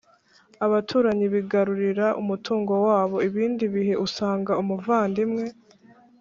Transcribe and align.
abaturanyi 0.65 1.25
bigarurira 1.35 2.07
umutungo 2.21 2.73
wabo. 2.85 3.17
ibindi 3.27 3.63
bihe 3.73 3.93
usanga 4.05 4.51
umuvandimwe 4.61 5.45